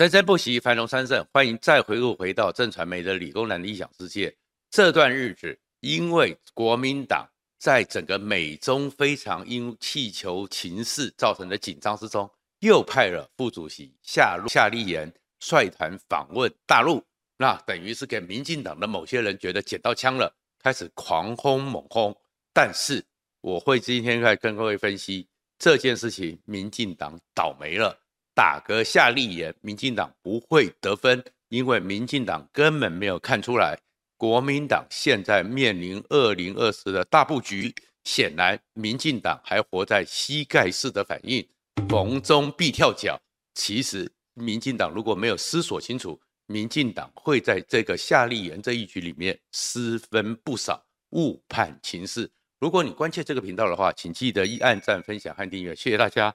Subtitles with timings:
[0.00, 1.22] 生生不息，繁荣昌盛。
[1.30, 4.34] 欢迎再回顾回到正传媒的理工男的异想世界。
[4.70, 12.26] 这段日子，因为国民党在整个美中非常因气球情势造成的紧张之中，
[12.60, 17.04] 又派了副主席夏夏立言率团访问大陆，
[17.36, 22.18] 那等于是给民进党的某些人觉得捡到枪了，开始狂轰猛轰。
[22.54, 23.04] 但是
[23.42, 25.28] 我会今天来跟各位分析
[25.58, 27.94] 这件事情，民进党倒霉了。
[28.34, 33.78] 打个夏立言，民进党不会得分，因为民进党根本没有看出来，
[34.16, 37.74] 国民党现在面临二零二四的大布局，
[38.04, 41.46] 显然民进党还活在膝盖式的反应，
[41.88, 43.20] 逢中必跳脚。
[43.54, 52.30] 其实民进党如果没有思索清楚，民进党会在这个夏立言这一局里面失分不少，误判情势。
[52.58, 56.34] 如果你关切这个频道的话，请记得一按赞、分享和订阅，谢谢大家。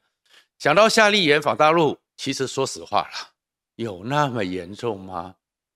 [0.58, 3.34] 想到夏立言访大陆，其实说实话啦，
[3.76, 5.36] 有那么严重吗？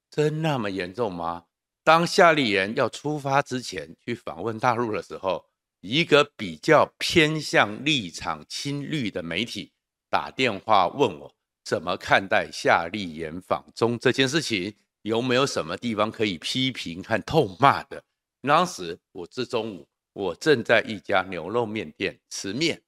[0.09, 1.45] 真那么严重吗？
[1.83, 5.45] 当夏立言要出发之前去访问大陆的时候，
[5.81, 9.71] 一个比较偏向立场亲绿的媒体
[10.09, 14.73] 打电话问我，怎么看待夏立言访中这件事情？
[15.01, 18.01] 有没有什么地方可以批评和痛骂的？
[18.41, 22.81] 当时我至中午我正在一家牛肉面店吃面，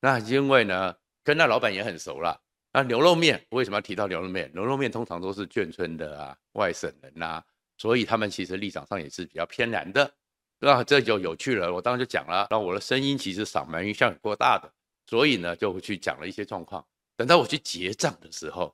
[0.00, 0.96] 那因为呢。
[1.26, 2.40] 跟那老板也很熟了。
[2.72, 4.48] 那牛肉面为什么要提到牛肉面？
[4.54, 7.44] 牛肉面通常都是眷村的啊，外省人呐、啊，
[7.76, 10.08] 所以他们其实立场上也是比较偏蓝的。
[10.60, 11.74] 那这就有趣了。
[11.74, 14.72] 我当时就讲了，那我的声音其实嗓门一向过大的，
[15.08, 16.86] 所以呢就去讲了一些状况。
[17.16, 18.72] 等到我去结账的时候，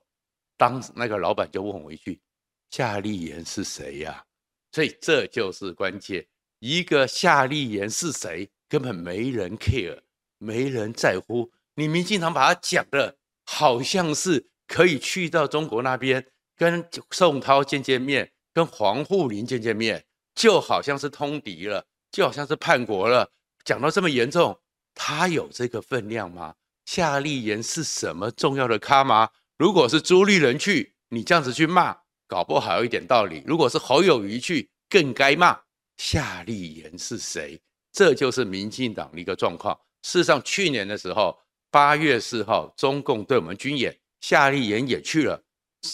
[0.55, 2.21] 当那个老板就问我一句
[2.69, 4.23] ：“夏立言是谁呀、？”
[4.71, 6.23] 所以这就是关键。
[6.59, 9.99] 一个夏立言是谁，根本没人 care，
[10.37, 11.51] 没人在乎。
[11.75, 16.23] 你民进党把他讲的好像是可以去到中国那边
[16.55, 23.31] 跟宋涛见见面，跟黄沪宁见见面，就好像是通敌了，就好像是叛国了。
[23.65, 24.59] 讲到这么严重，
[24.93, 26.53] 他有这个分量吗？
[26.85, 29.29] 夏立言是什么重要的咖吗？
[29.57, 31.97] 如果是朱立伦去，你这样子去骂，
[32.27, 35.59] 搞不好有一点道理；如果是侯友宜去，更该骂。
[35.97, 37.59] 夏立言是谁？
[37.91, 39.75] 这就是民进党的一个状况。
[40.03, 41.35] 事实上，去年的时候。
[41.73, 45.41] 八月四号，中共对我们军演，夏立言也去了，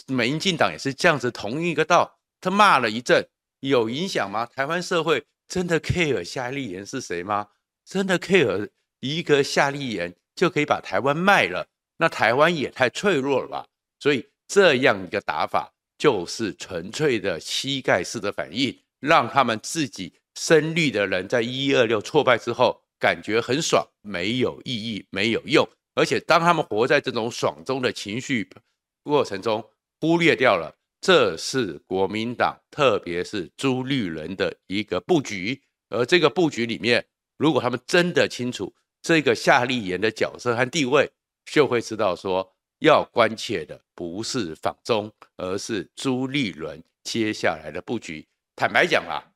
[0.08, 3.26] 民进党也是这样子同一个道，他骂了一阵，
[3.62, 4.46] 有影响吗？
[4.46, 7.48] 台湾社会真的 care 夏立言是谁吗？
[7.86, 8.68] 真的 care
[9.00, 11.66] 一个夏立言就可以把台湾卖了？
[11.96, 13.66] 那台湾也太脆弱了吧？
[14.02, 22.84] 所以这样一个打法就是纯粹的膝盖式的反应，让他们自己深绿的人在一一二六挫败之后。
[23.00, 25.68] 感觉很爽，没有意义，没有用。
[25.96, 28.50] 而且当他们活在这种爽中的情绪
[29.04, 29.64] 过程中，
[30.00, 35.62] 忽略掉了这是国民党，特别是朱立伦的一个布局。
[35.90, 37.06] 而这个布局里面，
[37.38, 41.10] 如果他们真的清楚这个夏立言的角色和地位，
[41.46, 48.28] 就会知道说，要关切的不是访中，而是朱立伦接下来的布局。
[48.56, 49.29] 坦白讲啊。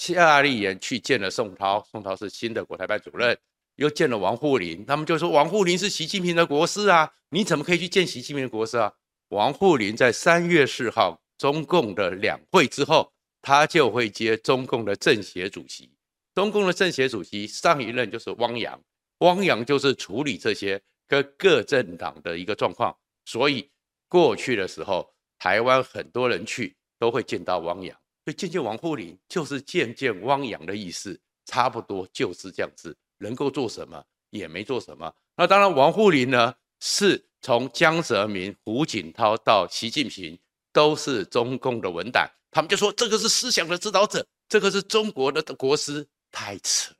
[0.00, 3.38] 夏立言去见了宋涛，宋涛是新的国台办主任，
[3.76, 8.90] 又见了王沪宁，他们就说王沪宁是习近平的国师啊，你怎么可以去见习近平的国师啊？
[9.28, 13.12] 王沪宁在三月四号中共的两会之后，
[13.42, 15.92] 他就会接中共的政协主席，
[16.34, 18.80] 中共的政协主席上一任就是汪洋，
[19.18, 22.96] 汪洋就是处理这些跟各政党的一个状况，
[23.26, 23.70] 所以
[24.08, 27.94] 过去的时候，台湾很多人去都会见到汪洋。
[28.24, 32.96] 所以渐渐王沪宁就是渐渐汪洋的意思，差不多就是这样子。
[33.22, 35.14] 能够做什么也没做什么。
[35.36, 40.38] 那当然，王沪宁呢是从江泽民、胡锦涛到习近平
[40.72, 46.94] 都是中共的文胆，他们就说这个是思想的指导者，这个是中国的国师，太扯。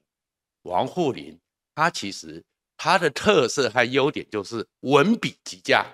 [0.65, 1.41] 王沪宁
[1.75, 2.45] 他其实
[2.77, 5.87] 他的特色和优点就是文笔极佳，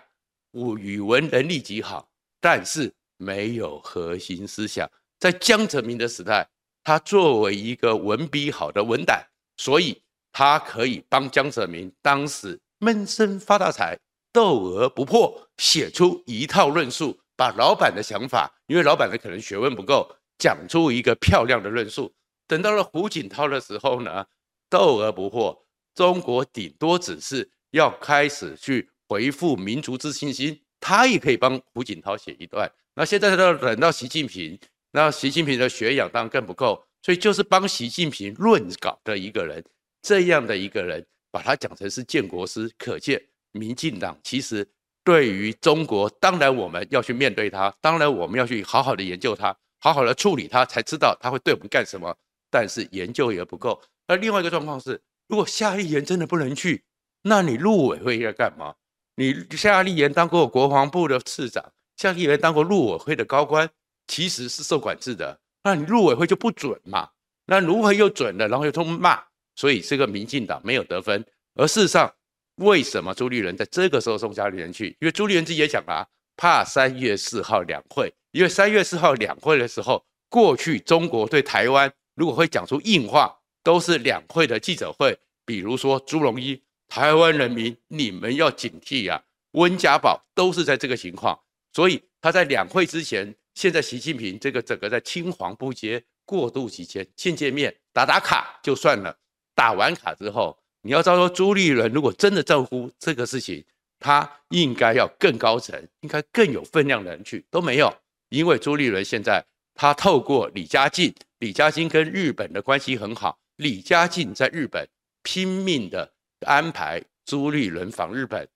[0.50, 2.10] 我语文能力极好，
[2.40, 4.90] 但是没有核心思想。
[5.18, 6.48] 在江泽民的时代，
[6.84, 9.26] 他作为一个文笔好的文胆，
[9.56, 13.98] 所以他可以帮江泽民当时闷声发大财，
[14.32, 22.12] 斗而不破，写出一套论述，把老板的想法，因为老板的可能学问不够，讲出一个漂亮的论述。
[22.46, 24.26] 等到了胡锦涛的时候呢，
[24.68, 32.70] 斗而不破，中国顶多只是要开始去恢复民族自信心，他也可以帮胡锦涛写一段。
[32.94, 34.58] 那现在到等到习近平。
[34.96, 39.62] 那习近平的学养当然更不够，所以就是帮习近平论稿的一个人，
[40.00, 43.22] 这样的一个人，把他讲成是建国师，可见
[43.52, 44.66] 民进党其实
[45.04, 52.16] 对于中国，当然我们要去面对它，当然我们要去好好的研究它，好好的处理它，才知道它会对我们干什么。
[52.50, 53.78] 但是研究也不够。
[54.06, 54.98] 而另外一个状况是，
[55.28, 56.84] 如果夏立言真的不能去，
[57.20, 58.76] 那你陆委会要干嘛？
[59.16, 63.68] 你夏立言当过国防部的次长，夏立言当过陆委会的高官，
[64.06, 65.40] 其实是受管制的。
[65.64, 67.10] 那你陆委会就不准嘛？
[67.46, 68.48] 那如何又准了？
[68.48, 69.22] 然后又通骂，
[69.54, 71.24] 所以这个民进党没有得分。
[71.54, 72.12] 而事实上，
[72.56, 74.96] 为什么朱立伦在这个时候送夏立言去？
[75.00, 76.06] 因为朱立伦自己也讲了啊，
[76.36, 78.12] 怕三月四号两会。
[78.32, 85.18] 因为三月四号两会的时候，过去中国对台湾如果会讲出硬话，都是两会的记者会。
[85.44, 89.22] 比如说朱荣一，台湾人民你们要警惕啊！
[89.52, 91.38] 温家宝都是在这个情况，
[91.72, 99.18] 所以他在两会之前，现在习近平这个整个在青黄不接过渡期间见见面打打卡就算了，
[99.54, 100.56] 打完卡之后。
[100.82, 103.64] 你要知道说，朱立伦如果真的在乎这个事情，
[103.98, 107.92] 他应该要更高层，应该更有分量的人去，都没有。
[108.28, 109.44] 因为朱立伦现在
[109.74, 114.86] 他透过李家进，李家进跟日本的关系很好，李家进在日本
[115.22, 116.12] 拼命的
[116.46, 118.46] 安排朱立伦访日本，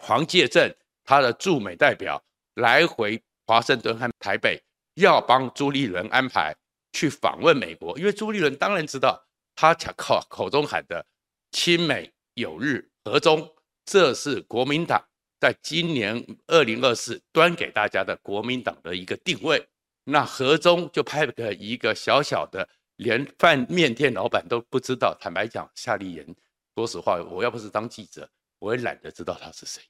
[0.00, 0.72] 黄介正
[1.04, 2.22] 他的驻美代表
[2.54, 4.62] 来回华盛顿和台北，
[4.94, 6.54] 要帮朱立伦安排
[6.92, 11.06] 去访问美国，因为朱立伦当然知道他口口中喊的。
[11.52, 13.50] 亲美友日和中，
[13.86, 15.02] 这是国民党
[15.40, 19.66] 在今年二零二四端给大家的国民党的一个定位。
[20.04, 25.16] 那和中就派个一个小小的，连饭面店老板都不知道。
[25.18, 26.26] 坦白讲，夏立言，
[26.74, 28.28] 说实话，我要不是当记者，
[28.58, 29.82] 我也懒得知道他是谁。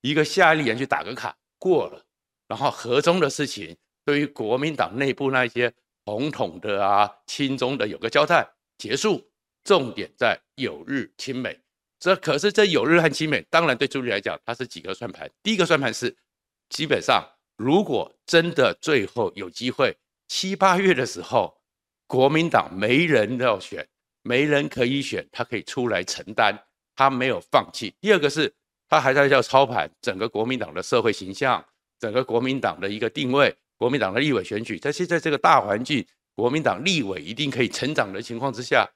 [0.00, 2.04] 一个夏立言去打个卡过了，
[2.52, 5.72] 然后和中的事情，对于国民党内部那些
[6.04, 8.46] 红统的啊、亲中的有个交代，
[8.76, 9.26] 结束。
[9.64, 11.58] 重点在有日亲美，
[11.98, 15.30] 这可是这有日和亲美，当然对朱立来讲，它是几个算盘。
[15.42, 16.14] 第一个算盘是，
[16.68, 17.26] 基本上
[17.56, 19.96] 如果真的最后有机会，
[20.28, 21.56] 七八月的时候，
[22.06, 23.88] 国民党没人要选，
[24.22, 26.58] 没人可以选，他可以出来承担，
[26.94, 27.94] 他没有放弃。
[27.98, 28.52] 第二个是，
[28.90, 31.64] 他还在叫操盘整个国民党的社会形象，
[32.02, 36.04] 整个国民党的一个定位，国民党的立委选举，在现在这个大环境，
[36.34, 38.90] 国民党立委一定可以成长的情况之下。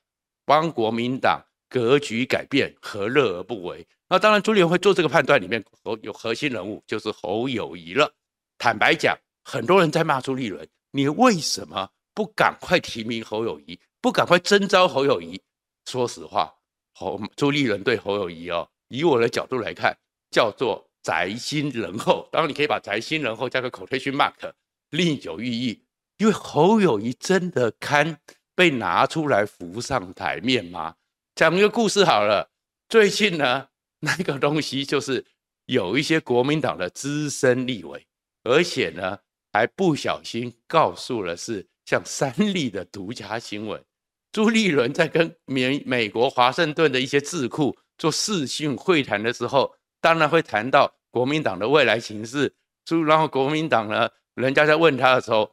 [0.45, 3.87] 帮国民党格局改变，何乐而不为？
[4.09, 5.65] 那当然，朱立伦会做这个判断，里面
[6.03, 8.13] 有核心人物，就是侯友谊了。
[8.59, 15.41] 坦白讲，很多人在骂朱立伦，你为什么不赶快提名侯友谊，不赶快征召侯友谊？
[15.85, 16.53] 说实话，
[16.93, 19.97] 侯朱立伦对侯友谊哦，以我的角度来看，
[20.31, 22.29] 叫做宅心仁厚。
[22.33, 24.53] 当然，你可以把宅心仁厚加个 quotation mark，
[24.91, 25.85] 另有寓意。
[26.19, 28.19] 因为侯友谊真的堪。
[28.57, 30.95] 被拿出来浮上台面吗？
[31.35, 32.51] 讲一个故事好了。
[32.89, 33.69] 最近呢，
[34.01, 35.23] 那个东西就是
[35.67, 38.07] 有一些国民党的资深立委，
[38.45, 39.19] 而且呢
[39.53, 43.85] 还不小心告诉了是像三立的独家新闻。
[44.33, 49.71] 朱立伦在跟美美国华盛顿的一些智库做视讯会谈的时候，
[50.01, 52.55] 当然会谈到国民党的未来形势。
[52.85, 55.51] 朱然后国民党呢，人家在问他的时候，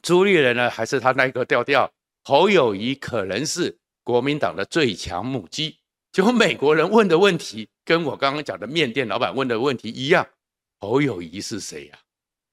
[0.00, 1.92] 朱立伦呢还是他那个调调。
[2.22, 5.76] 侯友谊可能是国民党的最强母鸡，
[6.12, 10.24] 结果美国人问的问题跟我刚刚讲的面店老板问的问题一样，
[10.78, 11.98] 侯友谊是谁呀？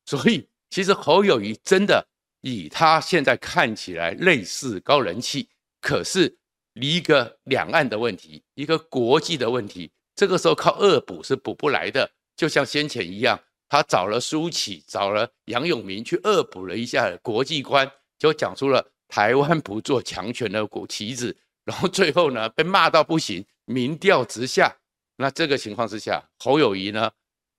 [0.08, 2.04] 所以其实侯友谊真的
[2.42, 5.48] 以他现在看起来类似高人气，
[5.80, 6.36] 可是
[6.74, 12.10] 一个两岸的问题，一个国际的问题，这个时候靠恶补是补不来的，
[12.40, 18.94] 就像先前一样，他找了苏起，找了杨永明去恶补了一下国际观，就讲出了。
[19.10, 24.74] 台湾不做强权的国旗子，然后最后呢被骂到不行，民调直下。
[25.18, 27.12] 那这个情况之下，侯友宜呢，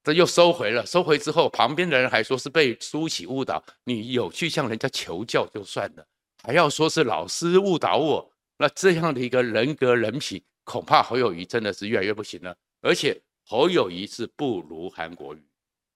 [0.03, 0.87] 这又收回了。
[0.87, 6.07] 收回之后，旁边的人还说是被苏起误导，你有去向人家求教就算了，
[6.43, 8.33] 还要说是老师误导我。
[8.57, 12.57] 那这样的一个人格人品，恐怕侯友宜真的是越来越不行了。
[12.81, 15.43] 而且侯友宜是不如韩国瑜，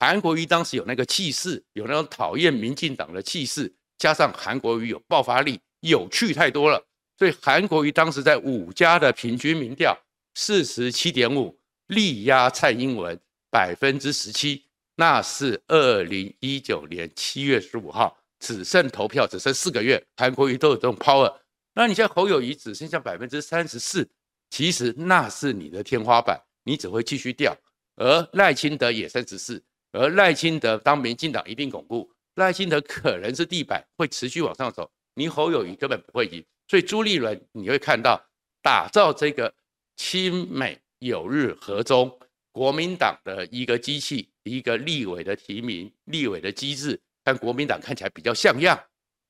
[0.01, 3.73] 韩国瑜当时有那个气势，有那种讨厌民进党的气势。
[3.97, 6.85] 加上韩国瑜有爆发力，有趣太多了，
[7.17, 9.97] 所以韩国瑜当时在五家的平均民调
[10.35, 11.57] 四十七点五，
[11.87, 13.17] 力压蔡英文
[13.53, 14.65] 百分之十七，
[14.97, 21.33] 那是二零一九年七月十五号，只剩投票只剩四个月，韩国瑜都有这种 power。
[21.75, 24.11] 那你现在侯友谊只剩下百分之三十四，
[24.51, 27.57] 其实那是你的天花板，你只会继续掉。
[27.97, 32.11] 而赖清德也三十四，而赖清德当民进党一定巩固。
[32.35, 38.21] 赖清德可能是地板会持续往上走，你侯友宜根本不会赢，所以朱立伦你会看到
[38.61, 39.55] 打造这个
[39.97, 42.19] 亲美友日和中
[42.51, 48.77] 国民党的一个机器，一个立委的提名、立委的机制，但国民党看起来比较像样，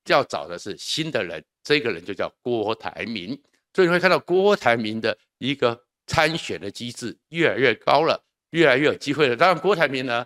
[0.07, 3.39] 要找的是新的人，这个人就叫郭台铭。
[3.73, 9.35] 所以你会看到郭台铭的一个参选的机制越来越高了，越来越有机会了。
[9.35, 10.25] 当然，郭台铭呢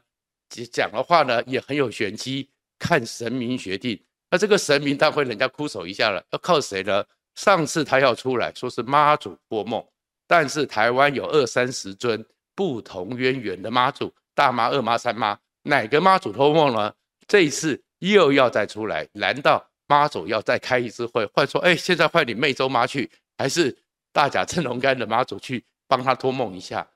[0.72, 4.00] 讲的话呢也很有玄机，看神明决定。
[4.32, 7.04] 那这个神明当然会人家哭手一下了，要靠谁呢？
[7.36, 9.84] 上次他要出来说是妈祖托梦，
[10.28, 16.94] 但是台湾有二三十尊不同渊源的妈祖，大妈、二妈、三妈，哪个妈祖托梦呢？
[17.28, 23.78] 这一次又要再出来，难道妈祖要再开一次会，换说，哎，现在换你湄洲妈去，还是
[24.12, 26.88] 大甲镇龙干的妈祖去帮他托梦一下，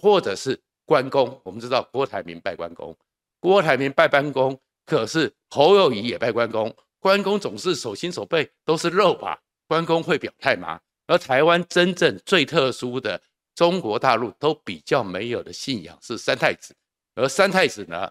[0.00, 1.40] 或者是关公？
[1.44, 2.96] 我们知道郭台铭拜关公，
[3.40, 4.58] 郭台铭拜关公。
[4.84, 9.40] 可是侯友谊也拜关公，关公总是手心手背都是肉吧？
[9.68, 10.80] 关公会表态吗？
[11.06, 13.20] 而台湾真正最特殊的
[13.54, 16.74] 中国大陆都比较没有的信仰是三太子，
[17.14, 18.10] 而三太子呢，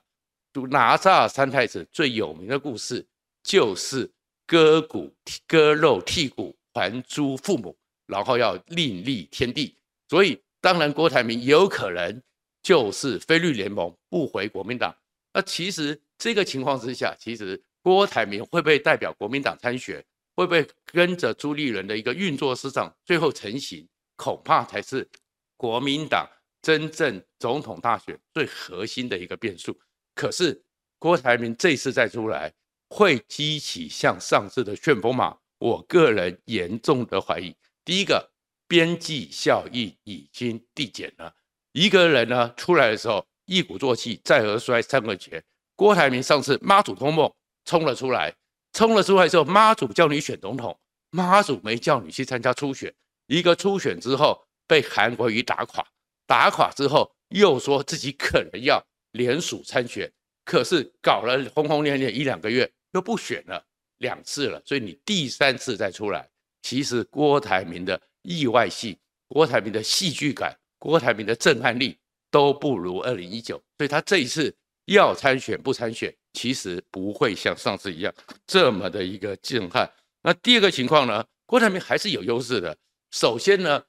[0.70, 3.06] 哪吒三太子最有名的故事
[3.44, 4.10] 就是
[4.48, 5.14] 割骨
[5.46, 7.76] 割肉剔骨还诸父母，
[8.12, 9.76] 然后要另立天地。
[10.08, 12.22] 所以当然郭台铭有可能
[12.62, 14.96] 就是非绿联盟不回国民党。
[15.34, 16.00] 那其实。
[16.24, 25.10] 这个情况之下，其实郭台铭会不会代表国民党参选，会不会跟着朱立伦的一个运作市场最后成型，恐怕才是
[25.58, 26.30] 国民党
[26.62, 29.76] 真正总统大选最核心的一个变数。
[30.14, 30.64] 可是
[31.00, 32.54] 郭台铭这次再出来，
[32.92, 35.36] 会激起像上次的旋风吗？
[35.58, 37.56] 我个人严重的怀疑。
[37.84, 38.32] 第一个，
[38.68, 41.34] 边际效益已经递减了，
[41.72, 45.44] 一个人呢出来的时候一鼓作气，再而衰，三而竭。
[45.76, 47.32] 郭台铭上次妈祖托梦
[47.66, 48.34] 冲了出来，
[48.74, 52.94] 冲了出来之后，妈祖叫你选总统，妈祖没叫你去参加初选。
[53.26, 55.84] 一个初选之后被韩国瑜打垮，
[56.28, 60.12] 打垮之后又说自己可能要联署参选，
[60.46, 63.66] 可是搞了轰轰烈烈一两个月又不选了
[63.98, 66.30] 两次了，所以你第三次再出来，
[66.62, 71.98] 其实郭台铭的意外性、郭台铭的戏剧感、郭台铭的震撼力
[72.30, 74.56] 都不如二零一九，所以他这一次。
[74.86, 78.14] 要参选不参选，其实不会像上次一样
[78.48, 79.90] 这么的一个震撼。
[80.24, 82.76] 那第二个情况呢，郭台铭还是有优势的。
[83.12, 83.82] 首先呢，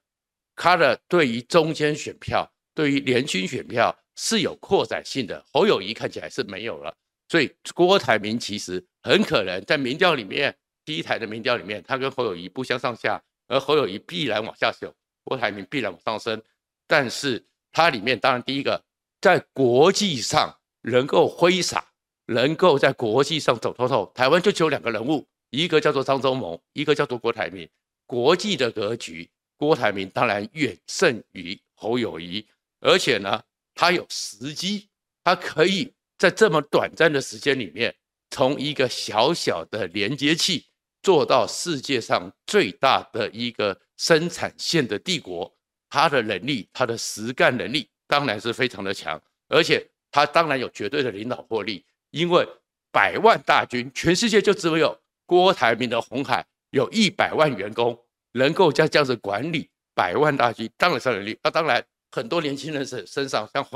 [0.55, 5.43] 他的对于中间选票、对于年轻选票是有扩展性的。
[5.50, 6.95] 侯友谊看起来是没有了，
[7.26, 16.43] 所以郭台铭其实很可能在民调里面，第一台的民调里面，他跟侯友谊不相上下，而侯友谊必然往下走，郭台铭必然往上升。
[16.87, 18.83] 但是它里面当然第一个
[19.21, 20.59] 在国际上。
[20.85, 21.93] 能够挥洒，
[22.27, 24.11] 能够在国际上走透透。
[24.17, 27.69] 台湾就只有两个人物，一个叫做张忠谋，一个叫做郭台铭。
[28.05, 32.45] 国际的格局，郭台铭当然远胜于侯友谊，
[32.81, 33.41] 而且呢，
[33.77, 34.89] 他有时机，
[35.23, 37.95] 他可以在这么短暂的时间里面，
[38.31, 40.67] 从一个小小的连接器
[41.03, 45.53] 做到世界上最大的一个生产线的帝国。
[45.91, 49.87] 他的能力，他的实干能力，当然是非常的强，而且。
[50.15, 52.47] 他当然有绝对的领导魄力，因为
[52.91, 54.95] 百万大军，全世界就只有
[55.25, 57.99] 郭台铭的红海有一百万员工，
[58.33, 61.39] 能够这样这样子管理百万大军，当然是能力。
[61.43, 63.67] 那当然，很多年轻人身身上，像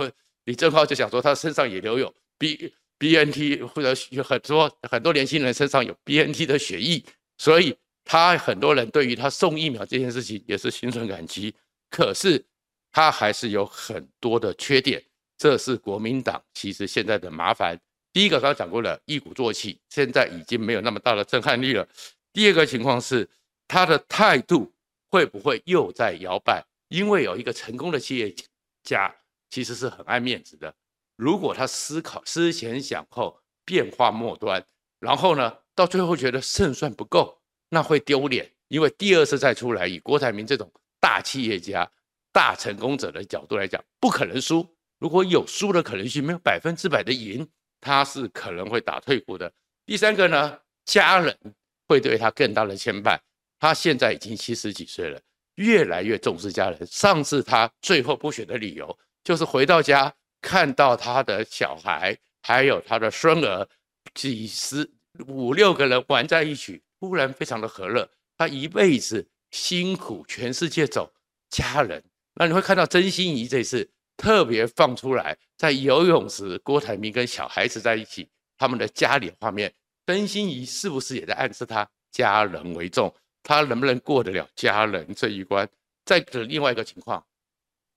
[0.44, 7.04] 李正浩就想说，他身上也留有比 B N T，或者有很多很多年轻人身上有 B N T 的血液，
[7.38, 11.54] 所以他很多人对于他送疫苗这件事情也是心存感激。
[11.90, 12.44] 可是
[12.92, 15.02] 他还是有很多的缺点。
[15.38, 17.78] 这是国民党其实现在的麻烦。
[18.10, 21.86] 第一个刚刚讲过了，一鼓作气，现在已经没有那么大的震撼力了。
[22.32, 23.28] 第二个情况是，
[23.68, 24.72] 他的态度
[25.10, 26.64] 会不会又在摇摆？
[26.88, 28.34] 因为有一个成功的企业
[28.82, 29.14] 家，
[29.50, 30.74] 其实是很爱面子的。
[31.16, 34.64] 如果他思考思前想后，变化莫端，
[35.00, 38.52] 然后呢，到最后觉得胜算不够，那会丢脸。
[38.68, 40.70] 因为第二次再出来，以郭台铭这种
[41.00, 41.90] 大企业家、
[42.32, 44.66] 大成功者的角度来讲，不可能输。
[44.98, 47.48] 如果有输的可能性，没有百分之百的赢，
[47.80, 49.52] 他是可能会打退步的。
[49.84, 51.38] 第三个呢，家人
[51.86, 53.18] 会对他更大的牵绊。
[53.58, 55.20] 他现在已经七十几岁了，
[55.54, 56.86] 越来越重视家人。
[56.86, 60.12] 上次他最后不选的理由，就是回到家
[60.46, 63.68] 看到他的小孩还有他的孙儿，
[64.14, 64.88] 几十
[65.26, 68.08] 五六个人玩在一起，突然非常的和乐。
[68.38, 71.12] 他一辈子辛苦全世界走，
[71.50, 72.00] 家人。
[72.34, 73.90] 那你会看到曾心怡这次。
[74.16, 79.74] 特别放出来，在游泳时，郭台铭跟小孩子在一起，他们的家里画面，
[80.06, 83.12] 曾心怡是不是也在暗示他家人为重？
[83.42, 85.68] 他能不能过得了家人这一关？
[86.04, 87.22] 再者，另外一个情况，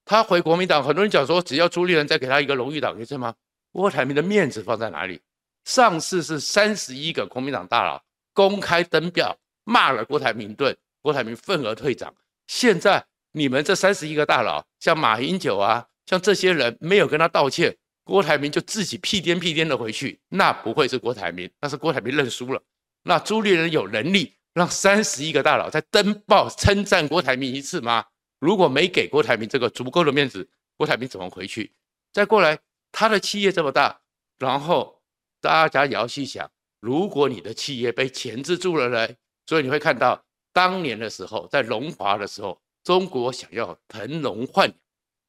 [0.09, 3.35] 他回国民党，很多人讲说，只要朱立伦再给他一个荣誉党，你知道吗？
[3.71, 5.21] 郭台铭的面子放在哪里？
[5.65, 8.01] 上次是三十一个国民党大佬
[8.33, 12.11] 公开登表骂了郭台铭一顿，郭台铭愤而退场。
[12.47, 22.59] 现在你们这三十一个大佬，像马英九啊，像这些人没有跟他道歉，郭台铭就自己屁颠屁颠的回去，那不会是郭台铭，那是郭台铭认输了。
[23.03, 28.03] 那朱立伦有能力让三十一个大佬再登报称赞郭台铭一次吗？
[28.39, 31.71] 如果没给郭台铭这个足够的面子，郭台铭怎么回去？
[32.11, 32.57] 再过来，
[32.91, 34.01] 他的企业这么大，
[34.37, 35.01] 然后
[35.41, 39.15] 大家也要去想，如果你的企业被钳制住了呢？
[39.45, 44.77] 所以你会看到，当年的时候，在龙华的时候，中国想要腾笼换鸟，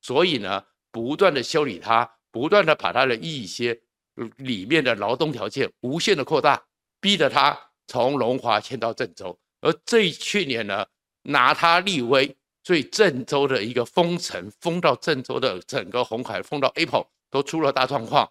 [0.01, 3.81] 所以呢，不断的修理它，不断的把它的一些
[4.37, 6.63] 里面的劳动条件无限的扩大。
[7.03, 10.87] 逼得他从龙华迁到郑州，而这去年呢，
[11.23, 12.37] 拿他立威，
[12.71, 18.31] 对郑州的一个封城，封到郑州的整个红海，封到 Apple 都出了大状况。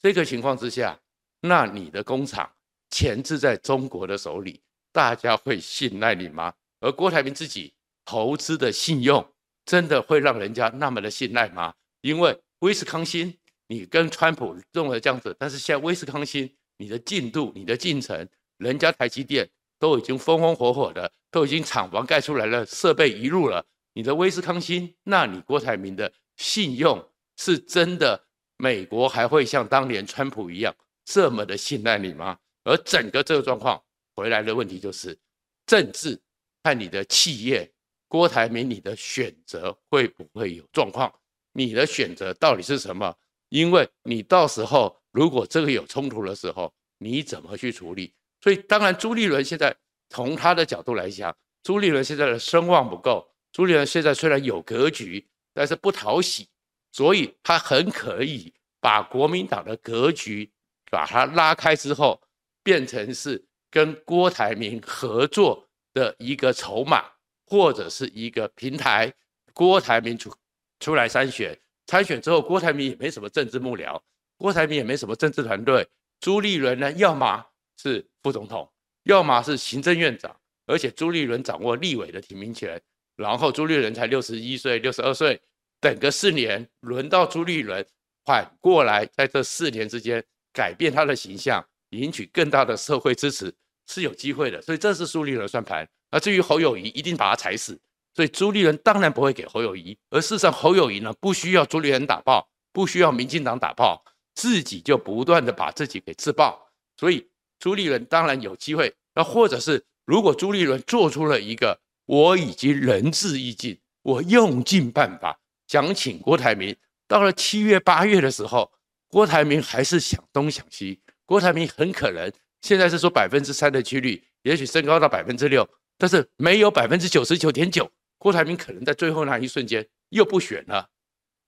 [0.00, 0.98] 这个情况之下，
[1.42, 2.50] 那你的工厂
[2.90, 6.52] 钳制在中国的手里，大家会信赖你吗？
[6.80, 7.72] 而郭台铭自己
[8.04, 9.24] 投资的信用，
[9.64, 11.72] 真的会让人家那么的信赖吗？
[12.00, 13.32] 因为威斯康星，
[13.68, 16.52] 你跟川普认为这样子，但是现在威斯康星。
[16.78, 18.28] 你的进度、你的进程，
[18.58, 23.64] 人家台积电都已经风风火火的，都已经厂房盖出来了，设备移入了。
[23.96, 27.02] 你的威斯康星，那你郭台铭的信用
[27.38, 28.22] 是真的？
[28.58, 32.38] 美国还会像当年川普一样这么的信赖你吗？
[32.64, 33.82] 而整个这个状况
[34.14, 35.18] 回来的问题就是，
[35.64, 36.20] 政治
[36.62, 37.72] 和你的企业，
[38.06, 41.10] 郭台铭你的选择会不会有状况？
[41.52, 43.16] 你的选择到底是什么？
[43.48, 44.94] 因为你到时候。
[45.10, 48.12] 如果这个有冲突的时候，你怎么去处理？
[48.42, 49.74] 所以，当然，朱立伦现在
[50.10, 53.26] 从他的角度来讲，朱立伦现在的声望不够。
[53.56, 56.46] 朱立伦现在虽然有格局，但是不讨喜，
[56.92, 60.52] 所以他很可以把国民党的格局
[60.90, 62.20] 把它拉开之后，
[62.62, 67.02] 变成是跟郭台铭合作的一个筹码，
[67.46, 69.10] 或者是一个平台。
[69.54, 70.30] 郭台铭出
[70.78, 73.98] 出来参选，参选之后，郭台铭也没什么政治幕僚。
[74.36, 75.88] 郭台铭也没什么政治团队，
[76.20, 77.42] 朱立伦呢，要么
[77.78, 78.70] 是副总统，
[79.04, 82.78] 要么是行政院长，而且朱立伦掌握立委的提名权，
[83.16, 85.40] 然后朱立伦才六十一岁、六十二岁，
[85.80, 87.84] 等个四年，轮到朱立伦
[88.24, 93.52] 反过来，在这四年之间改变他的形象，赢取更大的社会支持
[93.86, 95.88] 是有机会的，所以这是朱立伦算盘。
[96.10, 97.78] 那至于侯友谊，一定把他踩死，
[98.14, 104.04] 所以朱立伦当然不会给侯友谊，而事实上侯友谊呢，不需要朱立伦打爆，不需要民进党打爆。
[104.34, 107.26] 自己就不断的把自己给自爆，所以
[107.58, 108.94] 朱立伦当然有机会。
[109.14, 116.74] 那或者是如果朱立伦做出了一个我已经仁至义尽，我用尽办法想请郭台铭，
[117.06, 118.72] 到了七月八月的时候，
[119.08, 130.88] 郭台铭还是想东想西，郭台铭很可能现在是说百分之三的几率，也许升高到百分之六，但是没有百分之九十九点九，郭台铭可能在最后那一瞬间又不选了，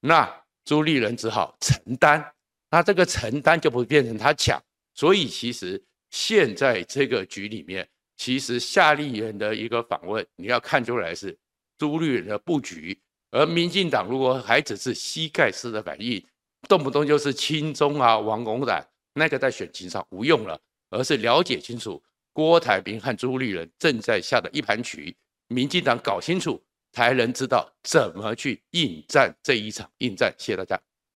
[0.01, 0.29] 那
[0.65, 2.33] 朱立伦只好承担。
[2.71, 4.63] 那这个承担就不会变成他抢，
[4.95, 7.89] 所以其实现在这个局里面，
[8.19, 11.39] 其实夏立言的一个访问，你要看出来是
[11.79, 13.01] 朱立伦的布局，
[13.31, 16.23] 而民进党如果还只是膝盖式的反应，
[16.69, 22.03] 动不动就是亲中啊、亡国党，那个在选情上无用了，而是了解清楚
[22.33, 26.61] 郭台铭和朱立伦正在下的一盘棋，民进党搞清楚，
[26.93, 30.35] 才能知道怎么去应战这一场应战。
[30.37, 30.88] 谢谢大家。